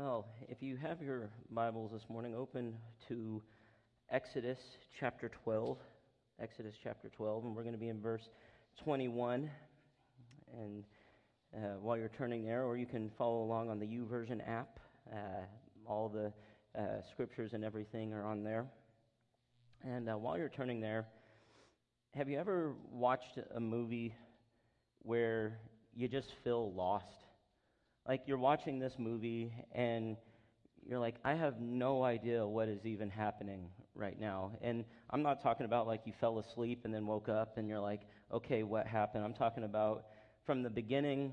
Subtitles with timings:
[0.00, 2.76] Well, if you have your Bibles this morning, open
[3.08, 3.42] to
[4.12, 4.60] Exodus
[5.00, 5.76] chapter 12.
[6.40, 8.28] Exodus chapter 12, and we're going to be in verse
[8.84, 9.50] 21.
[10.56, 10.84] And
[11.52, 14.78] uh, while you're turning there, or you can follow along on the YouVersion app,
[15.12, 15.42] uh,
[15.84, 16.32] all the
[16.80, 18.66] uh, scriptures and everything are on there.
[19.82, 21.08] And uh, while you're turning there,
[22.14, 24.14] have you ever watched a movie
[25.02, 25.58] where
[25.92, 27.27] you just feel lost?
[28.06, 30.16] Like you're watching this movie and
[30.88, 34.52] you're like, I have no idea what is even happening right now.
[34.62, 37.80] And I'm not talking about like you fell asleep and then woke up and you're
[37.80, 39.24] like, okay, what happened?
[39.24, 40.06] I'm talking about
[40.46, 41.32] from the beginning,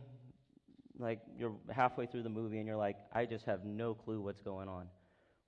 [1.00, 4.42] like you're halfway through the movie and you're like, I just have no clue what's
[4.42, 4.88] going on.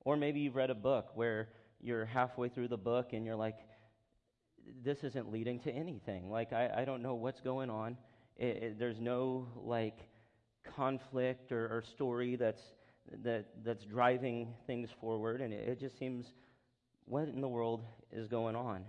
[0.05, 1.49] Or maybe you've read a book where
[1.81, 3.57] you're halfway through the book and you're like,
[4.83, 6.29] this isn't leading to anything.
[6.29, 7.97] Like, I, I don't know what's going on.
[8.37, 9.99] It, it, there's no, like,
[10.75, 12.61] conflict or, or story that's,
[13.23, 16.33] that, that's driving things forward, and it, it just seems
[17.05, 18.83] what in the world is going on?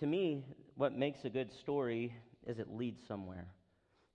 [0.00, 0.44] To me,
[0.76, 2.14] what makes a good story
[2.46, 3.46] is it leads somewhere.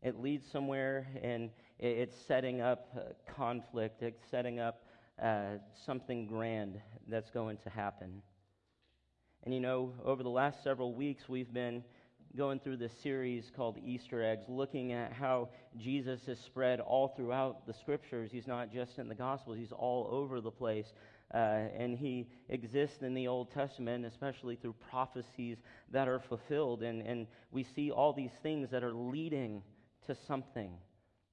[0.02, 4.86] It leads somewhere, and it's setting up conflict, it's setting up
[5.22, 8.22] uh, something grand that's going to happen.
[9.44, 11.84] And you know, over the last several weeks, we've been
[12.36, 17.66] going through this series called Easter eggs, looking at how Jesus is spread all throughout
[17.66, 18.30] the scriptures.
[18.32, 20.94] He's not just in the Gospels, he's all over the place.
[21.34, 25.58] Uh, and he exists in the Old Testament, especially through prophecies
[25.92, 26.84] that are fulfilled.
[26.84, 29.64] And, and we see all these things that are leading
[30.06, 30.72] to something.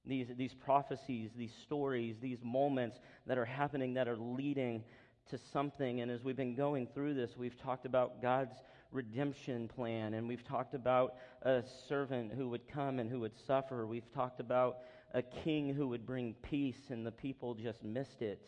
[0.05, 4.83] These, these prophecies, these stories, these moments that are happening that are leading
[5.29, 6.01] to something.
[6.01, 8.55] And as we've been going through this, we've talked about God's
[8.93, 13.85] redemption plan, and we've talked about a servant who would come and who would suffer.
[13.85, 14.77] We've talked about
[15.13, 18.47] a king who would bring peace, and the people just missed it.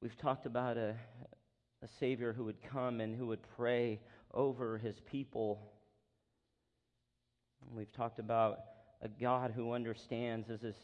[0.00, 0.94] We've talked about a,
[1.82, 4.00] a Savior who would come and who would pray
[4.32, 5.72] over his people.
[7.66, 8.58] And we've talked about
[9.02, 10.76] a God who understands as his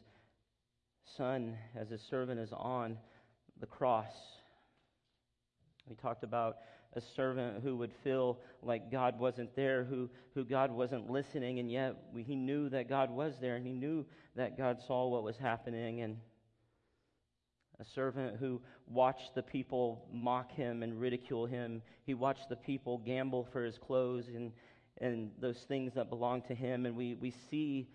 [1.16, 2.98] son, as his servant is on
[3.60, 4.12] the cross
[5.88, 6.58] we talked about
[6.96, 11.70] a servant who would feel like God wasn't there, who, who God wasn't listening, and
[11.70, 15.22] yet we, he knew that God was there, and he knew that God saw what
[15.22, 16.00] was happening.
[16.00, 16.16] And
[17.78, 21.82] a servant who watched the people mock him and ridicule him.
[22.04, 24.52] He watched the people gamble for his clothes and,
[24.98, 26.86] and those things that belong to him.
[26.86, 27.88] And we, we see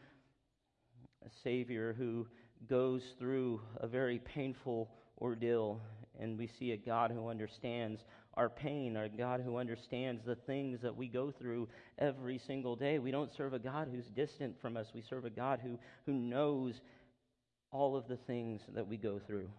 [1.26, 2.28] a Savior who
[2.70, 5.82] goes through a very painful ordeal,
[6.20, 8.02] and we see a God who understands
[8.36, 11.68] our pain, our God who understands the things that we go through
[12.00, 13.00] every single day.
[13.00, 16.14] We don't serve a God who's distant from us, we serve a God who, who
[16.14, 16.82] knows
[17.72, 19.50] all of the things that we go through.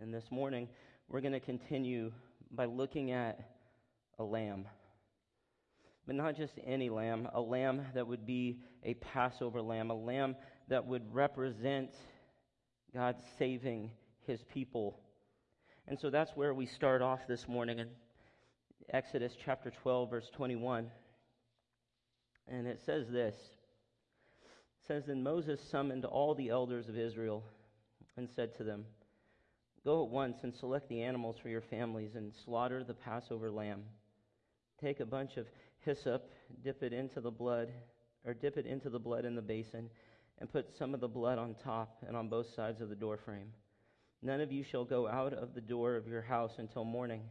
[0.00, 0.68] And this morning,
[1.08, 2.12] we're going to continue
[2.50, 3.38] by looking at
[4.18, 4.66] a lamb
[6.10, 10.34] but not just any lamb, a lamb that would be a Passover lamb, a lamb
[10.66, 11.94] that would represent
[12.92, 13.92] God saving
[14.26, 14.98] his people.
[15.90, 17.88] And so that's where we start off this morning in
[18.90, 20.88] Exodus chapter 12, verse 21.
[22.46, 27.42] And it says this It says, Then Moses summoned all the elders of Israel
[28.16, 28.84] and said to them,
[29.84, 33.82] Go at once and select the animals for your families and slaughter the Passover lamb.
[34.80, 35.48] Take a bunch of
[35.80, 36.30] hyssop,
[36.62, 37.68] dip it into the blood,
[38.24, 39.90] or dip it into the blood in the basin,
[40.38, 43.50] and put some of the blood on top and on both sides of the doorframe.
[44.22, 47.22] None of you shall go out of the door of your house until morning.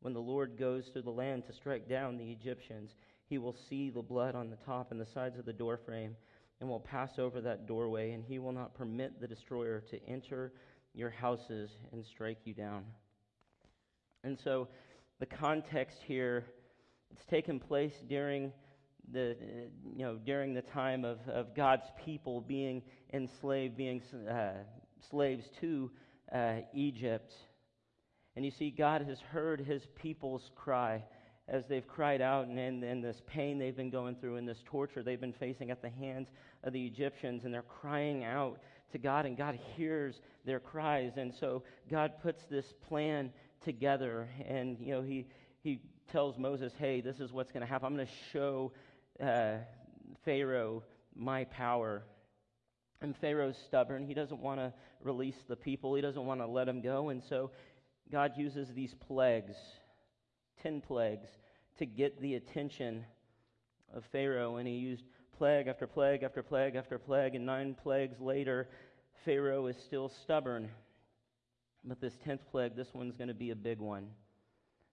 [0.00, 2.90] When the Lord goes through the land to strike down the Egyptians,
[3.26, 6.16] he will see the blood on the top and the sides of the doorframe,
[6.60, 10.52] and will pass over that doorway, and he will not permit the destroyer to enter
[10.92, 12.84] your houses and strike you down.
[14.22, 14.68] And so
[15.20, 16.44] the context here
[17.10, 18.52] it's taken place during
[19.12, 19.36] the,
[19.94, 22.82] you know, during the time of, of God's people being
[23.12, 24.54] enslaved, being uh,
[25.10, 25.90] slaves to
[26.32, 27.32] uh, Egypt.
[28.36, 31.02] And you see, God has heard his people's cry
[31.46, 35.02] as they've cried out and, and, this pain they've been going through and this torture
[35.02, 36.28] they've been facing at the hands
[36.62, 37.44] of the Egyptians.
[37.44, 38.60] And they're crying out
[38.92, 41.12] to God, and God hears their cries.
[41.16, 43.30] And so God puts this plan
[43.62, 44.28] together.
[44.48, 45.26] And, you know, he,
[45.62, 45.80] he
[46.10, 47.86] tells Moses, hey, this is what's going to happen.
[47.86, 48.72] I'm going to show
[49.22, 49.56] uh,
[50.24, 50.82] Pharaoh
[51.14, 52.04] my power.
[53.04, 54.06] And Pharaoh's stubborn.
[54.06, 54.72] He doesn't want to
[55.02, 57.10] release the people, he doesn't want to let them go.
[57.10, 57.50] And so
[58.10, 59.54] God uses these plagues,
[60.62, 61.28] 10 plagues,
[61.78, 63.04] to get the attention
[63.94, 64.56] of Pharaoh.
[64.56, 65.04] And he used
[65.36, 67.34] plague after plague after plague after plague.
[67.34, 68.68] And nine plagues later,
[69.26, 70.70] Pharaoh is still stubborn.
[71.84, 74.06] But this 10th plague, this one's going to be a big one.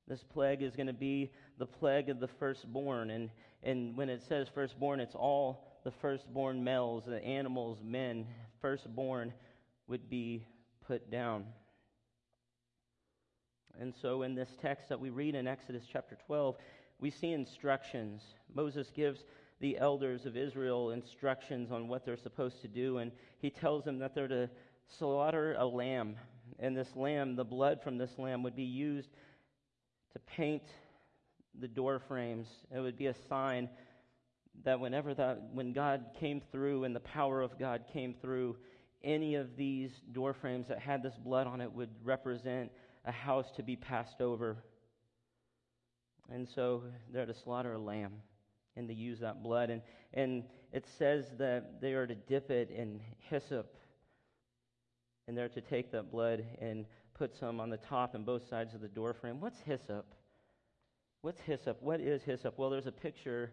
[0.09, 3.09] This plague is going to be the plague of the firstborn.
[3.09, 3.29] And,
[3.63, 8.27] and when it says firstborn, it's all the firstborn males, the animals, men,
[8.61, 9.33] firstborn
[9.87, 10.45] would be
[10.85, 11.45] put down.
[13.79, 16.55] And so in this text that we read in Exodus chapter 12,
[16.99, 18.21] we see instructions.
[18.53, 19.23] Moses gives
[19.59, 23.99] the elders of Israel instructions on what they're supposed to do, and he tells them
[23.99, 24.49] that they're to
[24.99, 26.15] slaughter a lamb.
[26.59, 29.09] And this lamb, the blood from this lamb, would be used
[30.13, 30.63] to paint
[31.59, 32.47] the door frames.
[32.75, 33.69] It would be a sign
[34.63, 38.57] that whenever that when God came through and the power of God came through,
[39.03, 42.71] any of these door frames that had this blood on it would represent
[43.05, 44.57] a house to be passed over.
[46.31, 48.13] And so they're to slaughter a lamb
[48.75, 49.69] and to use that blood.
[49.69, 49.81] And,
[50.13, 53.75] and it says that they are to dip it in hyssop.
[55.27, 58.73] And they're to take that blood and put some on the top and both sides
[58.73, 59.39] of the door frame.
[59.39, 60.05] What's hyssop?
[61.21, 61.81] What's hyssop?
[61.81, 62.57] What is hyssop?
[62.57, 63.51] Well, there's a picture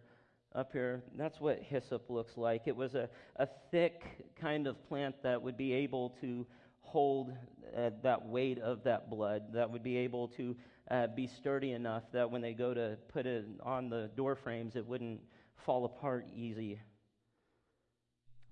[0.55, 1.03] up here.
[1.17, 2.63] That's what hyssop looks like.
[2.67, 6.47] It was a, a thick kind of plant that would be able to
[6.81, 7.33] hold
[7.77, 10.57] uh, that weight of that blood, that would be able to
[10.91, 14.75] uh, be sturdy enough that when they go to put it on the door frames,
[14.75, 15.21] it wouldn't
[15.57, 16.81] fall apart easy.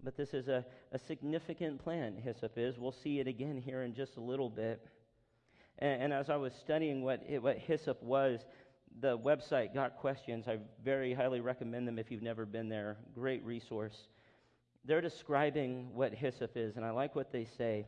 [0.05, 2.79] But this is a, a significant plant, hyssop is.
[2.79, 4.87] We'll see it again here in just a little bit.
[5.79, 8.45] And, and as I was studying what, it, what hyssop was,
[9.01, 10.49] the website got questions.
[10.49, 12.97] I very highly recommend them if you've never been there.
[13.15, 14.09] Great resource.
[14.85, 17.87] They're describing what hyssop is, and I like what they say.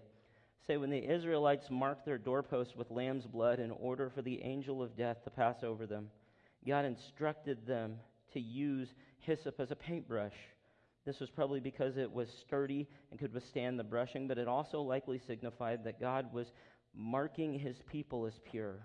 [0.66, 4.82] Say, when the Israelites marked their doorposts with lamb's blood in order for the angel
[4.82, 6.10] of death to pass over them,
[6.66, 7.96] God instructed them
[8.34, 8.88] to use
[9.20, 10.34] hyssop as a paintbrush.
[11.06, 14.82] This was probably because it was sturdy and could withstand the brushing, but it also
[14.82, 16.52] likely signified that God was
[16.94, 18.80] marking his people as pure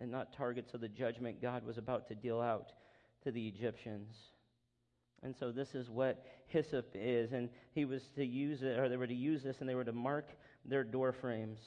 [0.00, 2.72] and not targets of the judgment God was about to deal out
[3.24, 4.14] to the Egyptians.
[5.22, 7.32] And so this is what hyssop is.
[7.32, 9.84] And he was to use it, or they were to use this, and they were
[9.84, 10.30] to mark
[10.64, 11.58] their door frames.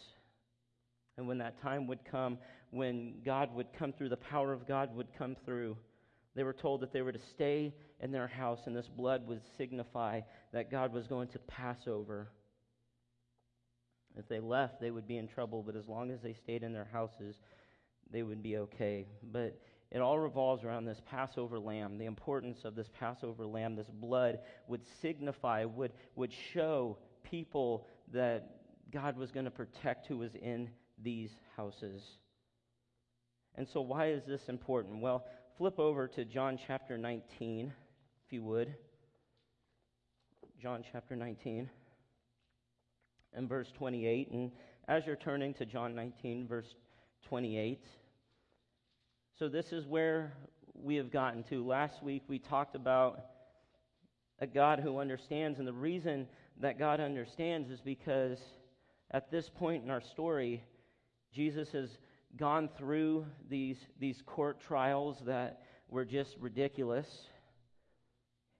[1.17, 2.37] And when that time would come,
[2.71, 5.75] when God would come through, the power of God would come through,
[6.35, 9.41] they were told that they were to stay in their house, and this blood would
[9.57, 10.21] signify
[10.53, 12.29] that God was going to pass over.
[14.17, 16.71] If they left, they would be in trouble, but as long as they stayed in
[16.71, 17.35] their houses,
[18.11, 19.05] they would be okay.
[19.31, 19.59] But
[19.91, 21.97] it all revolves around this Passover lamb.
[21.97, 28.59] The importance of this Passover lamb, this blood, would signify, would, would show people that
[28.91, 30.69] God was going to protect who was in
[31.01, 32.03] these houses.
[33.55, 35.01] And so, why is this important?
[35.01, 35.25] Well,
[35.57, 37.73] flip over to John chapter 19,
[38.25, 38.73] if you would.
[40.61, 41.69] John chapter 19
[43.33, 44.31] and verse 28.
[44.31, 44.51] And
[44.87, 46.75] as you're turning to John 19, verse
[47.27, 47.83] 28,
[49.39, 50.33] so, this is where
[50.73, 51.65] we have gotten to.
[51.65, 53.21] Last week, we talked about
[54.39, 56.27] a God who understands, and the reason
[56.59, 58.37] that God understands is because
[59.11, 60.61] at this point in our story,
[61.33, 61.89] Jesus has
[62.35, 67.07] gone through these, these court trials that were just ridiculous.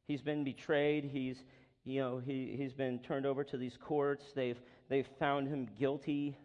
[0.08, 1.04] He's been betrayed.
[1.04, 1.44] He's,
[1.84, 4.24] you know, he, he's been turned over to these courts.
[4.34, 6.38] They've, they've found him guilty,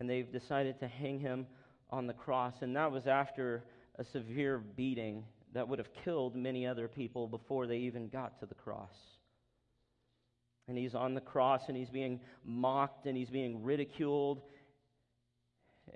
[0.00, 1.46] and they've decided to hang him
[1.90, 3.64] on the cross, and that was after
[3.98, 8.46] a severe beating that would have killed many other people before they even got to
[8.46, 8.92] the cross.
[10.68, 14.42] And he's on the cross and he's being mocked and he's being ridiculed.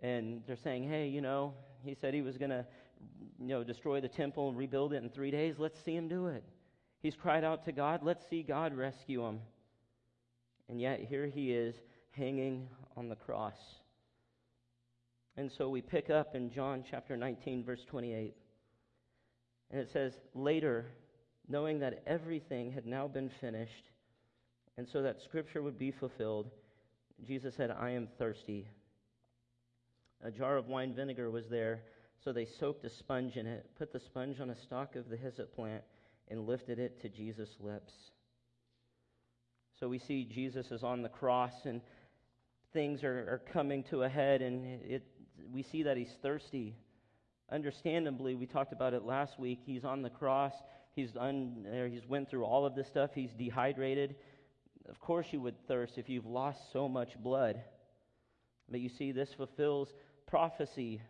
[0.02, 1.54] And they're saying, hey, you know,
[1.84, 2.64] he said he was going to,
[3.40, 5.56] you know, destroy the temple and rebuild it in three days.
[5.58, 6.44] Let's see him do it.
[7.02, 8.02] He's cried out to God.
[8.02, 9.40] Let's see God rescue him.
[10.68, 11.74] And yet here he is
[12.12, 13.58] hanging on the cross.
[15.36, 18.34] And so we pick up in John chapter 19, verse 28.
[19.70, 20.86] And it says, Later,
[21.48, 23.90] knowing that everything had now been finished,
[24.76, 26.50] and so that scripture would be fulfilled,
[27.26, 28.68] Jesus said, I am thirsty.
[30.22, 31.82] A jar of wine vinegar was there,
[32.24, 35.16] so they soaked a sponge in it, put the sponge on a stalk of the
[35.16, 35.82] hyssop plant,
[36.28, 37.92] and lifted it to Jesus' lips.
[39.78, 41.80] So we see Jesus is on the cross, and
[42.72, 45.06] things are, are coming to a head, and it,
[45.52, 46.76] we see that he's thirsty.
[47.50, 49.60] Understandably, we talked about it last week.
[49.64, 50.52] He's on the cross.
[50.94, 53.10] He's un, he's went through all of this stuff.
[53.14, 54.16] He's dehydrated.
[54.88, 57.60] Of course, you would thirst if you've lost so much blood.
[58.70, 59.88] But you see, this fulfills
[60.26, 61.02] prophecy.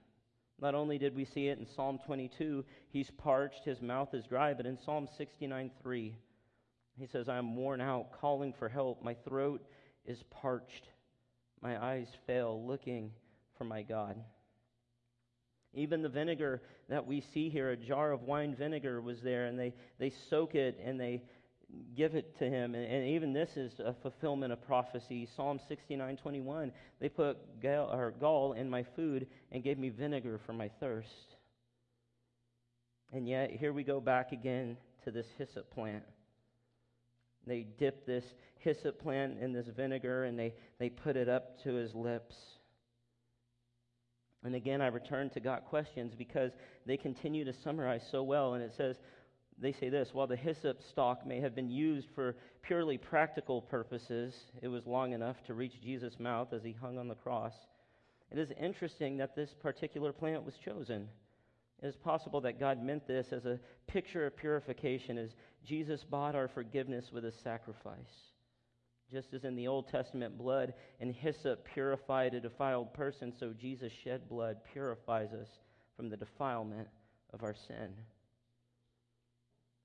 [0.61, 4.53] Not only did we see it in Psalm 22, he's parched, his mouth is dry,
[4.55, 6.17] but in Psalm 69 3,
[6.99, 9.03] he says, I am worn out, calling for help.
[9.03, 9.65] My throat
[10.05, 10.89] is parched.
[11.63, 13.13] My eyes fail looking
[13.61, 14.17] for my God.
[15.75, 19.59] Even the vinegar that we see here, a jar of wine vinegar was there, and
[19.59, 21.23] they, they soak it and they
[21.95, 22.75] give it to him.
[22.75, 25.29] And, and even this is a fulfillment of prophecy.
[25.37, 30.41] Psalm 69 21, they put gall, or gall in my food and gave me vinegar
[30.47, 31.37] for my thirst.
[33.13, 36.05] And yet, here we go back again to this hyssop plant.
[37.47, 38.25] They dip this
[38.61, 42.37] hyssop plant in this vinegar and they, they put it up to his lips.
[44.45, 46.53] And again, I return to Got Questions because
[46.87, 48.55] they continue to summarize so well.
[48.55, 48.97] And it says,
[49.59, 54.35] they say this while the hyssop stalk may have been used for purely practical purposes,
[54.63, 57.53] it was long enough to reach Jesus' mouth as he hung on the cross.
[58.31, 61.09] It is interesting that this particular plant was chosen.
[61.83, 65.31] It is possible that God meant this as a picture of purification, as
[65.67, 68.30] Jesus bought our forgiveness with a sacrifice.
[69.11, 73.93] Just as in the Old Testament, blood and hyssop purified a defiled person, so Jesus'
[74.05, 75.49] shed blood purifies us
[75.97, 76.89] from the defilement
[77.33, 77.93] of our sin.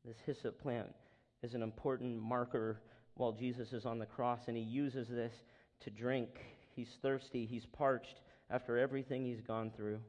[0.05, 0.93] This hyssop plant
[1.41, 2.81] is an important marker
[3.15, 5.33] while Jesus is on the cross, and he uses this
[5.81, 6.29] to drink.
[6.75, 9.99] He's thirsty, he's parched after everything he's gone through.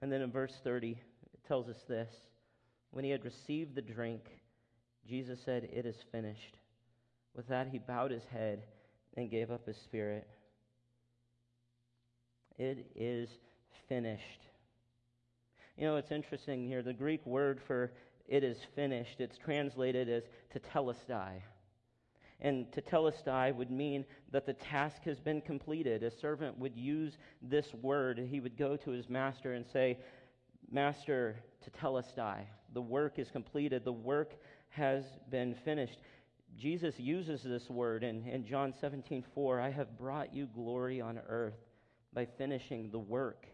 [0.00, 2.10] And then in verse 30, it tells us this
[2.90, 4.22] When he had received the drink,
[5.08, 6.58] Jesus said, It is finished.
[7.36, 8.62] With that, he bowed his head
[9.16, 10.26] and gave up his spirit.
[12.58, 13.28] It is
[13.88, 14.40] finished.
[15.76, 16.82] You know, it's interesting here.
[16.82, 17.92] The Greek word for
[18.26, 21.42] it is finished, it's translated as tetelestai.
[22.40, 26.02] And tetelestai would mean that the task has been completed.
[26.02, 28.18] A servant would use this word.
[28.18, 29.98] He would go to his master and say,
[30.70, 32.40] Master, tetelestai,
[32.74, 33.84] the work is completed.
[33.84, 34.34] The work
[34.70, 35.98] has been finished.
[36.58, 39.60] Jesus uses this word in, in John 17, 4.
[39.60, 41.58] I have brought you glory on earth
[42.14, 43.46] by finishing the work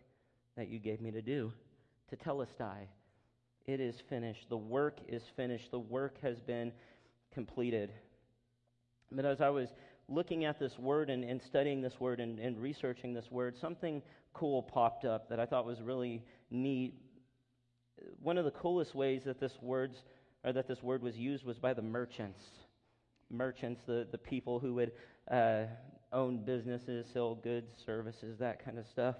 [0.56, 1.52] that you gave me to do.
[2.12, 2.86] Tetelestai.
[3.66, 4.48] It is finished.
[4.48, 5.70] The work is finished.
[5.70, 6.72] The work has been
[7.32, 7.92] completed.
[9.10, 9.68] But as I was
[10.08, 14.02] looking at this word and, and studying this word and, and researching this word, something
[14.32, 16.94] cool popped up that I thought was really neat.
[18.20, 19.96] One of the coolest ways that this words
[20.44, 22.42] or that this word was used was by the merchants.
[23.32, 24.92] Merchants, the, the people who would
[25.30, 25.64] uh,
[26.12, 29.16] own businesses, sell goods, services, that kind of stuff.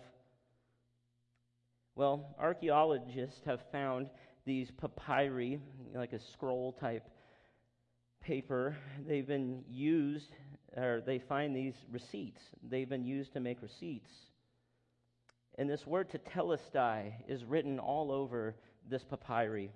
[1.95, 4.09] Well, archaeologists have found
[4.45, 5.61] these papyri,
[5.95, 7.09] like a scroll type
[8.21, 8.77] paper.
[9.07, 10.31] They've been used,
[10.77, 12.43] or they find these receipts.
[12.63, 14.11] They've been used to make receipts.
[15.59, 18.57] And this word tetelestai is written all over
[18.89, 19.71] this papyri.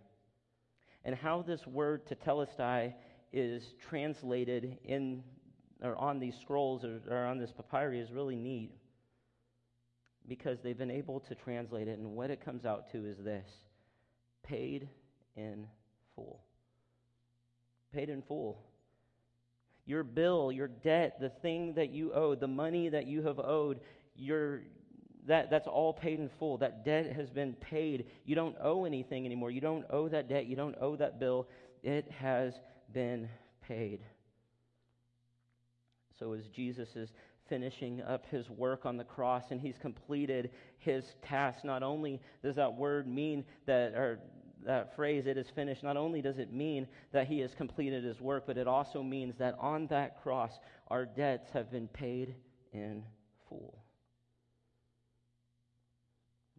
[1.05, 2.95] And how this word tetelestai
[3.33, 5.23] is translated in
[5.83, 8.73] or on these scrolls or, or on this papyri is really neat
[10.29, 11.99] because they've been able to translate it.
[11.99, 13.47] And what it comes out to is this
[14.43, 14.89] paid
[15.37, 15.67] in
[16.15, 16.41] full.
[17.93, 18.63] Paid in full.
[19.85, 23.81] Your bill, your debt, the thing that you owe, the money that you have owed,
[24.17, 24.63] your,
[25.29, 26.59] that, that's all paid in full.
[26.59, 28.07] That debt has been paid.
[28.25, 29.51] You don't owe anything anymore.
[29.51, 30.47] You don't owe that debt.
[30.47, 31.47] You don't owe that bill.
[31.85, 32.55] It has
[32.93, 33.29] been
[33.61, 34.01] paid.
[36.19, 37.11] So, as Jesus is
[37.49, 41.65] finishing up his work on the cross and he's completed his task.
[41.65, 44.19] Not only does that word mean that, or
[44.65, 48.21] that phrase, it is finished, not only does it mean that he has completed his
[48.21, 52.35] work, but it also means that on that cross, our debts have been paid
[52.73, 53.03] in
[53.49, 53.79] full.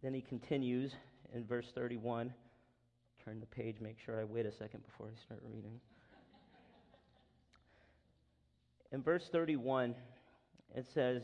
[0.02, 0.92] Then he continues
[1.34, 2.32] in verse 31.
[3.24, 5.80] Turn the page, make sure I wait a second before I start reading.
[8.90, 9.94] In verse 31,
[10.74, 11.22] it says,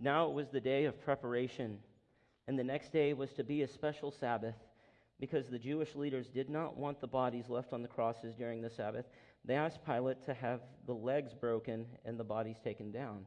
[0.00, 1.78] Now it was the day of preparation,
[2.46, 4.54] and the next day was to be a special Sabbath,
[5.18, 8.70] because the Jewish leaders did not want the bodies left on the crosses during the
[8.70, 9.06] Sabbath.
[9.44, 13.26] They asked Pilate to have the legs broken and the bodies taken down.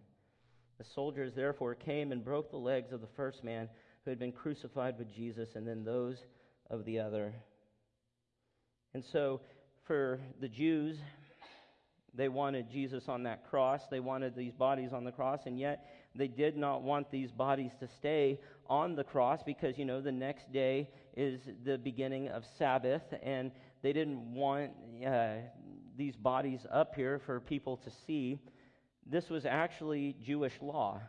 [0.77, 3.69] The soldiers therefore came and broke the legs of the first man
[4.03, 6.25] who had been crucified with Jesus, and then those
[6.69, 7.33] of the other.
[8.93, 9.41] And so,
[9.85, 10.97] for the Jews,
[12.15, 13.81] they wanted Jesus on that cross.
[13.89, 17.71] They wanted these bodies on the cross, and yet they did not want these bodies
[17.79, 22.43] to stay on the cross because, you know, the next day is the beginning of
[22.57, 23.51] Sabbath, and
[23.81, 24.71] they didn't want
[25.05, 25.35] uh,
[25.97, 28.39] these bodies up here for people to see.
[29.05, 31.01] This was actually Jewish law.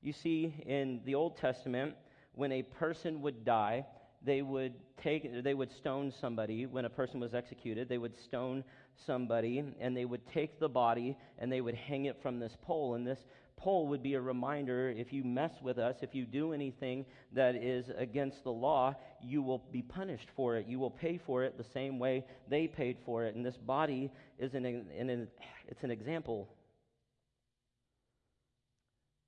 [0.00, 1.94] You see, in the Old Testament,
[2.34, 3.84] when a person would die,
[4.24, 8.64] they would take they would stone somebody when a person was executed they would stone
[9.06, 12.94] somebody, and they would take the body and they would hang it from this pole.
[12.94, 13.18] And this
[13.56, 17.54] pole would be a reminder if you mess with us, if you do anything that
[17.54, 20.66] is against the law, you will be punished for it.
[20.66, 23.34] You will pay for it the same way they paid for it.
[23.34, 25.28] And this body is an, an,
[25.68, 26.48] it's an example.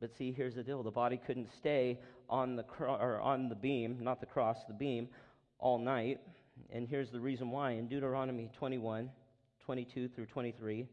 [0.00, 3.54] But see, here's the deal: the body couldn't stay on the cro- or on the
[3.54, 5.08] beam, not the cross, the beam,
[5.58, 6.20] all night.
[6.70, 7.73] And here's the reason why.
[7.73, 9.11] In Deuteronomy 21,
[9.66, 10.87] 22 through 23,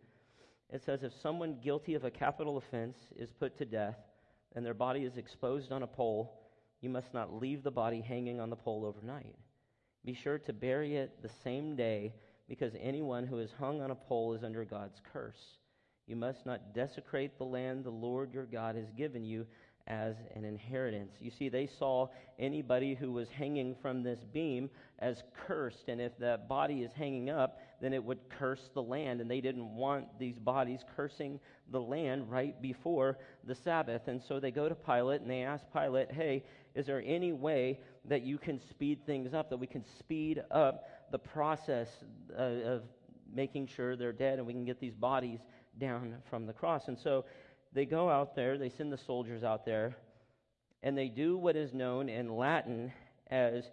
[0.72, 3.98] it says, If someone guilty of a capital offense is put to death,
[4.56, 6.42] and their body is exposed on a pole,
[6.82, 9.36] you must not leave the body hanging on the pole overnight.
[10.04, 12.16] Be sure to bury it the same day,
[12.50, 15.60] because anyone who is hung on a pole is under God's curse.
[16.08, 19.46] You must not desecrate the land the Lord your God has given you
[19.88, 21.14] as an inheritance.
[21.20, 22.08] You see, they saw
[22.40, 27.30] anybody who was hanging from this beam as cursed, and if that body is hanging
[27.30, 31.40] up, then it would curse the land, and they didn't want these bodies cursing
[31.72, 34.08] the land right before the Sabbath.
[34.08, 36.44] And so they go to Pilate and they ask Pilate, hey,
[36.76, 40.88] is there any way that you can speed things up, that we can speed up
[41.12, 41.90] the process
[42.38, 42.84] uh, of
[43.34, 45.40] making sure they're dead and we can get these bodies
[45.78, 46.88] down from the cross?
[46.88, 47.26] And so
[47.74, 49.96] they go out there, they send the soldiers out there,
[50.82, 52.92] and they do what is known in Latin
[53.30, 53.64] as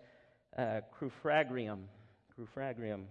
[0.56, 1.80] uh, crurifragium.
[2.38, 3.04] Crurifragium.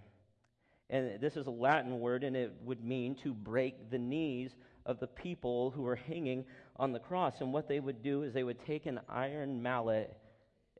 [0.88, 4.50] And this is a Latin word, and it would mean to break the knees
[4.86, 6.44] of the people who were hanging
[6.76, 7.34] on the cross.
[7.40, 10.16] And what they would do is they would take an iron mallet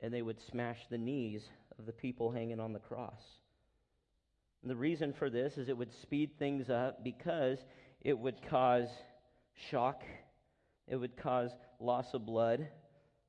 [0.02, 1.42] and they would smash the knees
[1.78, 3.20] of the people hanging on the cross.
[4.62, 7.58] And the reason for this is it would speed things up because
[8.00, 8.88] it would cause
[9.70, 10.02] shock,
[10.86, 12.68] it would cause loss of blood,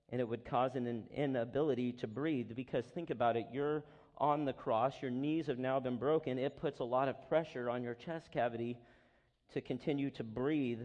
[0.09, 2.51] and it would cause an inability to breathe.
[2.55, 3.83] Because think about it, you're
[4.17, 6.37] on the cross, your knees have now been broken.
[6.37, 8.77] It puts a lot of pressure on your chest cavity
[9.53, 10.81] to continue to breathe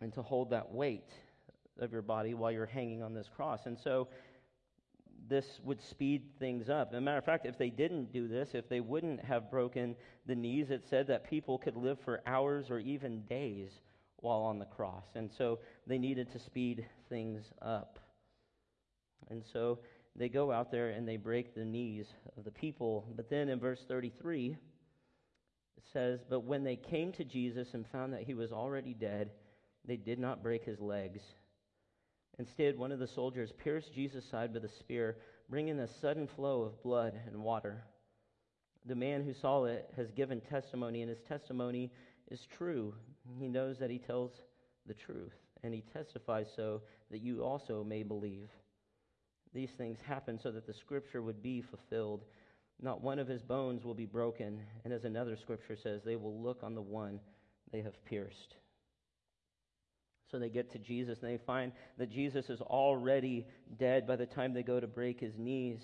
[0.00, 1.08] and to hold that weight
[1.78, 3.60] of your body while you're hanging on this cross.
[3.66, 4.08] And so
[5.28, 6.88] this would speed things up.
[6.92, 9.96] As a matter of fact, if they didn't do this, if they wouldn't have broken
[10.26, 13.70] the knees, it said that people could live for hours or even days
[14.16, 15.04] while on the cross.
[15.14, 17.98] And so they needed to speed things up.
[19.30, 19.78] And so
[20.16, 22.06] they go out there and they break the knees
[22.36, 23.06] of the people.
[23.16, 24.56] But then in verse 33,
[25.76, 29.30] it says, But when they came to Jesus and found that he was already dead,
[29.84, 31.20] they did not break his legs.
[32.38, 35.16] Instead, one of the soldiers pierced Jesus' side with a spear,
[35.48, 37.84] bringing a sudden flow of blood and water.
[38.86, 41.90] The man who saw it has given testimony, and his testimony
[42.30, 42.94] is true.
[43.38, 44.32] He knows that he tells
[44.86, 48.50] the truth, and he testifies so that you also may believe.
[49.54, 52.24] These things happen so that the scripture would be fulfilled.
[52.82, 56.42] Not one of his bones will be broken, and as another scripture says, they will
[56.42, 57.20] look on the one
[57.70, 58.56] they have pierced.
[60.34, 63.46] So they get to Jesus and they find that Jesus is already
[63.78, 65.78] dead by the time they go to break his knees.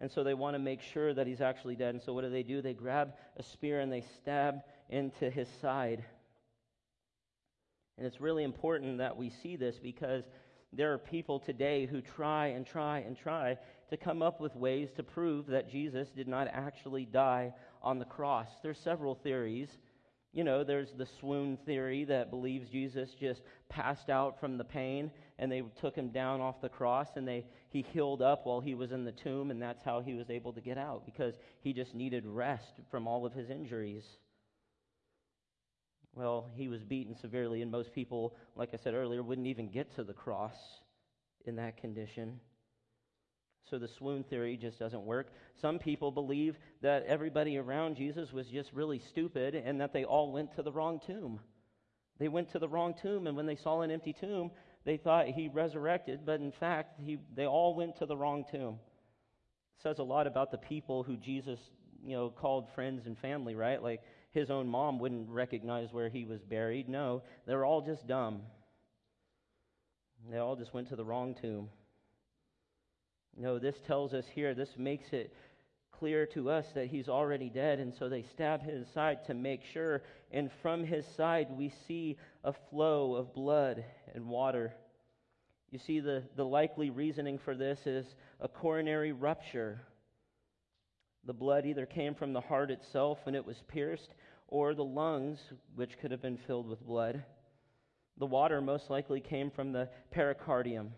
[0.00, 1.94] And so they want to make sure that he's actually dead.
[1.94, 2.60] And so what do they do?
[2.60, 6.04] They grab a spear and they stab into his side.
[7.96, 10.24] And it's really important that we see this because
[10.72, 13.56] there are people today who try and try and try
[13.90, 18.04] to come up with ways to prove that Jesus did not actually die on the
[18.04, 18.48] cross.
[18.64, 19.68] There's several theories
[20.34, 25.12] you know, there's the swoon theory that believes Jesus just passed out from the pain
[25.38, 28.74] and they took him down off the cross and they he healed up while he
[28.74, 31.72] was in the tomb and that's how he was able to get out because he
[31.72, 34.04] just needed rest from all of his injuries.
[36.16, 39.94] Well, he was beaten severely and most people, like I said earlier, wouldn't even get
[39.94, 40.56] to the cross
[41.46, 42.40] in that condition.
[43.70, 45.28] So the swoon theory just doesn't work.
[45.60, 50.32] Some people believe that everybody around Jesus was just really stupid and that they all
[50.32, 51.40] went to the wrong tomb.
[52.18, 54.52] They went to the wrong tomb, and when they saw an empty tomb,
[54.84, 58.78] they thought he resurrected, but in fact, he, they all went to the wrong tomb.
[59.78, 61.58] It says a lot about the people who Jesus,
[62.04, 63.82] you know, called friends and family, right?
[63.82, 66.88] Like his own mom wouldn't recognize where he was buried.
[66.88, 68.42] No, they were all just dumb.
[70.30, 71.68] They all just went to the wrong tomb.
[73.36, 75.34] No, this tells us here, this makes it
[75.90, 79.62] clear to us that he's already dead, and so they stab his side to make
[79.72, 80.02] sure.
[80.30, 84.74] And from his side, we see a flow of blood and water.
[85.70, 88.06] You see, the, the likely reasoning for this is
[88.40, 89.80] a coronary rupture.
[91.26, 94.14] The blood either came from the heart itself when it was pierced,
[94.48, 95.40] or the lungs,
[95.74, 97.24] which could have been filled with blood.
[98.18, 100.92] The water most likely came from the pericardium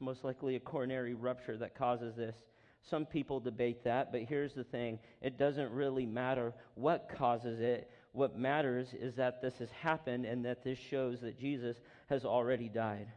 [0.00, 2.36] most likely a coronary rupture that causes this.
[2.82, 7.90] Some people debate that, but here's the thing it doesn't really matter what causes it.
[8.12, 11.76] What matters is that this has happened and that this shows that Jesus
[12.08, 13.08] has already died.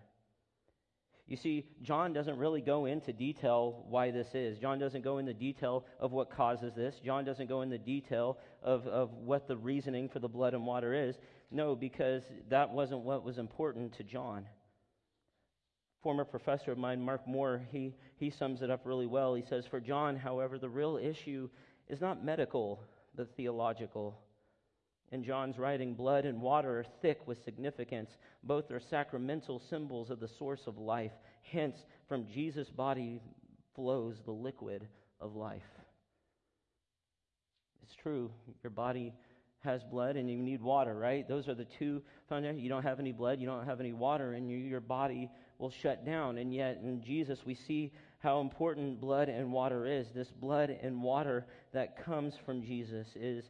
[1.27, 4.59] You see, John doesn't really go into detail why this is.
[4.59, 6.99] John doesn't go into detail of what causes this.
[7.03, 10.93] John doesn't go into detail of, of what the reasoning for the blood and water
[10.93, 11.17] is.
[11.49, 14.45] No, because that wasn't what was important to John.
[16.05, 19.33] Former professor of mine, Mark Moore, he, he sums it up really well.
[19.33, 21.49] He says, For John, however, the real issue
[21.89, 22.79] is not medical,
[23.15, 24.15] but theological.
[25.11, 28.11] In John's writing, blood and water are thick with significance.
[28.43, 31.13] Both are sacramental symbols of the source of life.
[31.41, 33.19] Hence, from Jesus' body
[33.73, 34.87] flows the liquid
[35.19, 35.63] of life.
[37.81, 38.29] It's true,
[38.61, 39.11] your body
[39.61, 41.27] has blood and you need water, right?
[41.27, 42.61] Those are the two foundations.
[42.61, 45.71] You don't have any blood, you don't have any water, and you, your body will
[45.71, 46.37] shut down.
[46.37, 50.07] And yet, in Jesus, we see how important blood and water is.
[50.13, 53.45] This blood and water that comes from Jesus is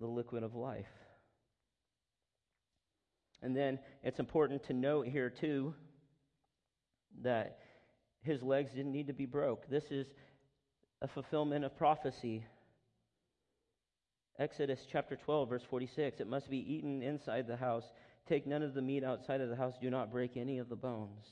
[0.00, 0.86] the liquid of life.
[3.42, 5.74] And then it's important to note here, too,
[7.22, 7.58] that
[8.22, 9.68] his legs didn't need to be broke.
[9.68, 10.06] This is
[11.00, 12.44] a fulfillment of prophecy.
[14.38, 17.84] Exodus chapter 12, verse 46 It must be eaten inside the house.
[18.28, 19.74] Take none of the meat outside of the house.
[19.80, 21.26] Do not break any of the bones.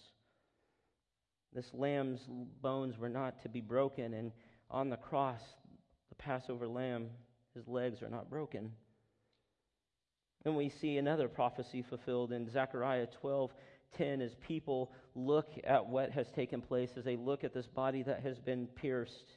[1.53, 2.20] This lamb's
[2.62, 4.33] bones were not to be broken, and
[4.70, 5.40] on the cross,
[6.09, 7.09] the Passover lamb
[7.55, 8.70] his legs are not broken.
[10.44, 13.53] And we see another prophecy fulfilled in Zechariah 12
[13.96, 18.05] 10 as people look at what has taken place, as they look at this body
[18.05, 19.37] that has been pierced.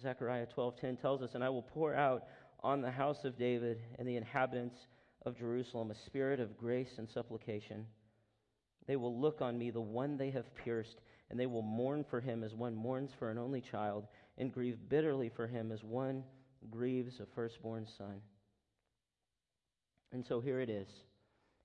[0.00, 2.26] Zechariah 12:10 tells us, "And I will pour out
[2.60, 4.88] on the house of David and the inhabitants
[5.26, 7.84] of Jerusalem a spirit of grace and supplication.
[8.86, 12.20] They will look on me, the one they have pierced, and they will mourn for
[12.20, 14.06] him as one mourns for an only child,
[14.38, 16.22] and grieve bitterly for him as one
[16.70, 18.20] grieves a firstborn son.
[20.12, 20.88] And so here it is.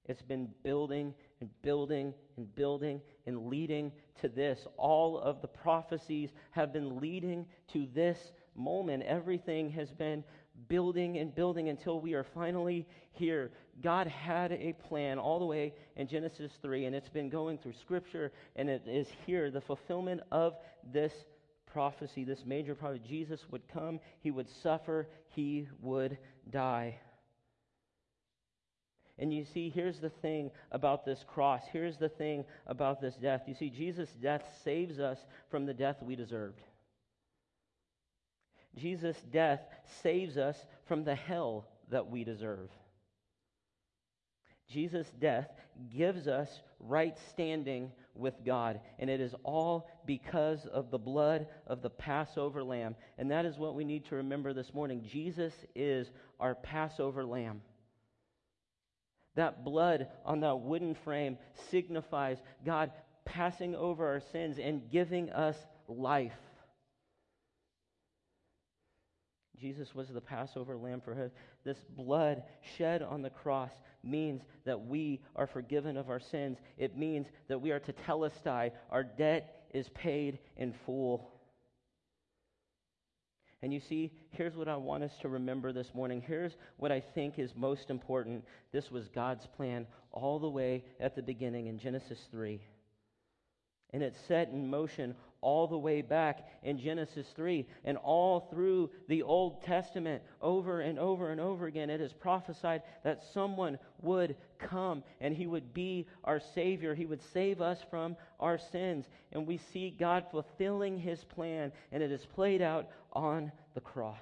[0.05, 4.65] It's been building and building and building and leading to this.
[4.75, 9.03] All of the prophecies have been leading to this moment.
[9.03, 10.23] Everything has been
[10.67, 13.51] building and building until we are finally here.
[13.81, 17.73] God had a plan all the way in Genesis 3, and it's been going through
[17.81, 20.55] Scripture, and it is here, the fulfillment of
[20.91, 21.13] this
[21.65, 23.03] prophecy, this major prophecy.
[23.07, 26.17] Jesus would come, he would suffer, he would
[26.49, 26.99] die.
[29.17, 31.61] And you see, here's the thing about this cross.
[31.71, 33.43] Here's the thing about this death.
[33.45, 35.19] You see, Jesus' death saves us
[35.49, 36.61] from the death we deserved.
[38.77, 39.61] Jesus' death
[40.01, 42.69] saves us from the hell that we deserve.
[44.69, 45.49] Jesus' death
[45.95, 48.79] gives us right standing with God.
[48.99, 52.95] And it is all because of the blood of the Passover lamb.
[53.17, 55.03] And that is what we need to remember this morning.
[55.05, 57.61] Jesus is our Passover lamb.
[59.35, 61.37] That blood on that wooden frame
[61.69, 62.91] signifies God
[63.25, 65.55] passing over our sins and giving us
[65.87, 66.33] life.
[69.61, 71.31] Jesus was the Passover lamb for us.
[71.63, 72.41] This blood
[72.77, 73.71] shed on the cross
[74.03, 76.57] means that we are forgiven of our sins.
[76.77, 78.71] It means that we are tetelestai.
[78.89, 81.29] Our debt is paid in full.
[83.61, 86.23] And you see, here's what I want us to remember this morning.
[86.25, 88.43] Here's what I think is most important.
[88.71, 92.59] This was God's plan all the way at the beginning in Genesis 3.
[93.93, 98.91] And it set in motion all the way back in Genesis 3 and all through
[99.07, 101.89] the Old Testament, over and over and over again.
[101.89, 106.93] It is prophesied that someone would come and he would be our Savior.
[106.93, 109.05] He would save us from our sins.
[109.31, 114.17] And we see God fulfilling his plan, and it is played out on the cross.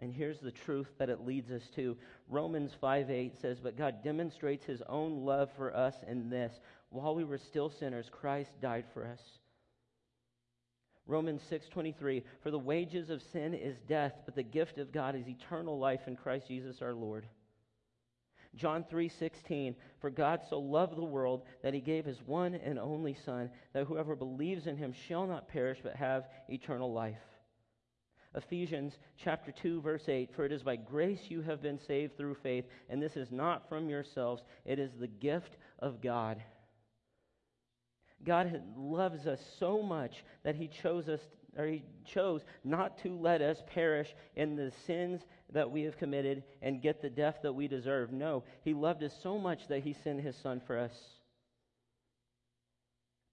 [0.00, 1.96] And here's the truth that it leads us to.
[2.28, 6.52] Romans 5 8 says, But God demonstrates his own love for us in this
[6.90, 9.20] while we were still sinners, Christ died for us.
[11.06, 15.26] Romans 6:23 For the wages of sin is death, but the gift of God is
[15.26, 17.26] eternal life in Christ Jesus our Lord.
[18.54, 23.14] John 3:16 For God so loved the world that he gave his one and only
[23.14, 27.22] son that whoever believes in him shall not perish but have eternal life.
[28.34, 32.34] Ephesians chapter 2 verse 8 For it is by grace you have been saved through
[32.34, 36.42] faith and this is not from yourselves it is the gift of God.
[38.28, 41.20] God loves us so much that he chose us
[41.56, 46.44] or he chose not to let us perish in the sins that we have committed
[46.60, 48.12] and get the death that we deserve.
[48.12, 50.92] No, he loved us so much that he sent his son for us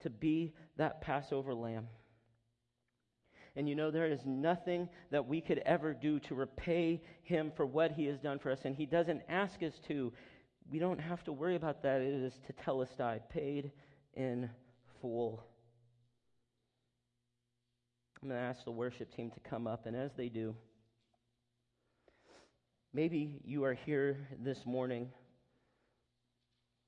[0.00, 1.88] to be that Passover lamb.
[3.54, 7.66] And you know, there is nothing that we could ever do to repay him for
[7.66, 8.60] what he has done for us.
[8.64, 10.12] And he doesn't ask us to.
[10.70, 12.00] We don't have to worry about that.
[12.00, 13.70] It is to tell us I paid
[14.14, 14.50] in
[15.00, 15.42] full.
[18.22, 20.54] I'm going to ask the worship team to come up, and as they do,
[22.92, 25.10] maybe you are here this morning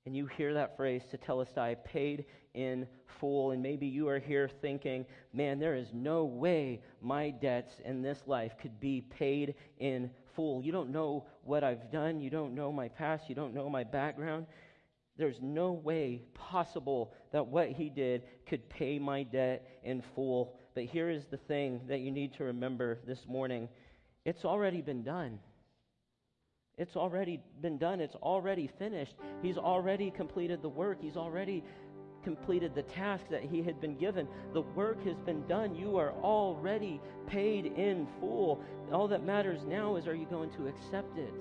[0.08, 2.86] and you hear that phrase tetelestai paid in
[3.20, 8.00] full, and maybe you are here thinking, man, there is no way my debts in
[8.00, 10.62] this life could be paid in full.
[10.62, 13.84] You don't know what I've done, you don't know my past, you don't know my
[13.84, 14.46] background.
[15.18, 20.54] There's no way possible that what he did could pay my debt in full.
[20.74, 23.68] But here is the thing that you need to remember this morning
[24.24, 25.38] it's already been done.
[26.76, 27.98] It's already been done.
[27.98, 29.14] It's already finished.
[29.42, 30.98] He's already completed the work.
[31.00, 31.64] He's already
[32.22, 34.28] completed the task that he had been given.
[34.52, 35.74] The work has been done.
[35.74, 38.62] You are already paid in full.
[38.92, 41.34] All that matters now is are you going to accept it?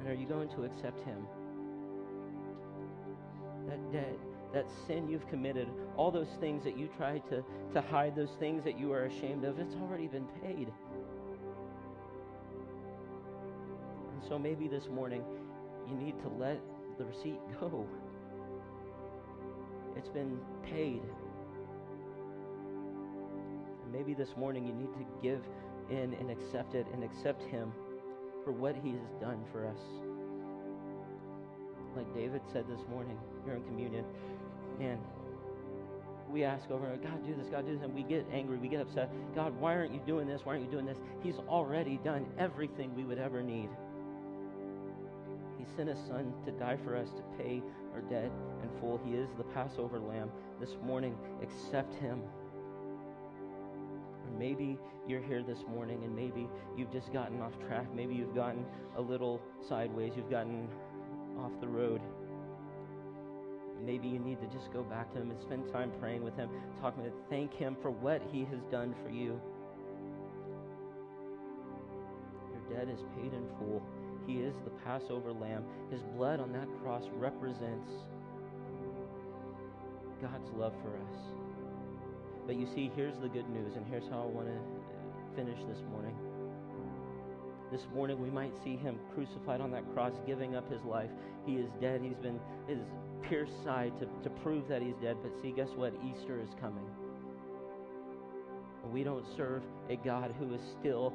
[0.00, 1.26] And are you going to accept him?
[3.74, 4.18] That debt,
[4.52, 8.62] that sin you've committed, all those things that you try to, to hide, those things
[8.62, 10.70] that you are ashamed of, it's already been paid.
[14.12, 15.24] And so maybe this morning
[15.90, 16.60] you need to let
[16.98, 17.84] the receipt go.
[19.96, 21.02] It's been paid.
[23.82, 25.42] And maybe this morning you need to give
[25.90, 27.72] in and accept it and accept Him
[28.44, 30.13] for what He has done for us.
[31.96, 34.04] Like David said this morning in communion,
[34.80, 34.98] And
[36.30, 38.80] we ask over, God, do this, God, do this, and we get angry, we get
[38.80, 39.10] upset.
[39.34, 40.40] God, why aren't you doing this?
[40.44, 40.98] Why aren't you doing this?
[41.22, 43.68] He's already done everything we would ever need.
[45.58, 47.62] He sent his son to die for us, to pay
[47.94, 48.30] our debt
[48.62, 49.00] in full.
[49.04, 50.30] He is the Passover lamb.
[50.60, 52.20] This morning, accept him.
[54.24, 57.86] Or maybe you're here this morning and maybe you've just gotten off track.
[57.94, 58.64] Maybe you've gotten
[58.96, 60.12] a little sideways.
[60.16, 60.68] You've gotten
[61.38, 62.00] off the road.
[63.84, 66.48] Maybe you need to just go back to him and spend time praying with him,
[66.80, 69.40] talking to him, thank him for what he has done for you.
[72.52, 73.82] Your debt is paid in full.
[74.26, 75.64] He is the Passover lamb.
[75.90, 77.90] His blood on that cross represents
[80.22, 81.20] God's love for us.
[82.46, 85.82] But you see, here's the good news, and here's how I want to finish this
[85.90, 86.14] morning.
[87.74, 91.10] This morning, we might see him crucified on that cross, giving up his life.
[91.44, 92.02] He is dead.
[92.04, 92.78] He's been his
[93.28, 95.16] pierced side to, to prove that he's dead.
[95.20, 95.92] But see, guess what?
[96.06, 96.86] Easter is coming.
[98.92, 101.12] We don't serve a God who is still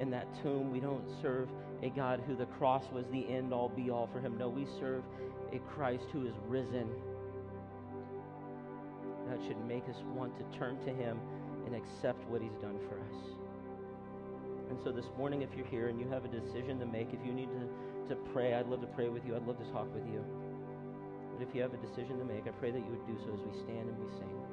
[0.00, 0.70] in that tomb.
[0.70, 1.48] We don't serve
[1.82, 4.36] a God who the cross was the end all be all for him.
[4.36, 5.04] No, we serve
[5.50, 6.90] a Christ who is risen.
[9.30, 11.18] That should make us want to turn to him
[11.64, 13.51] and accept what he's done for us.
[14.72, 17.20] And so this morning, if you're here and you have a decision to make, if
[17.26, 19.36] you need to, to pray, I'd love to pray with you.
[19.36, 20.24] I'd love to talk with you.
[21.36, 23.34] But if you have a decision to make, I pray that you would do so
[23.34, 24.51] as we stand and we sing.